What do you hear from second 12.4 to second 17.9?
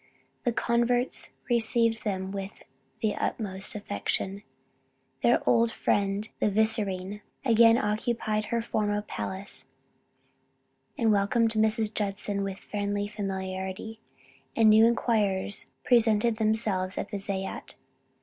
with friendly familiarity, and new inquirers presented themselves at the zayat.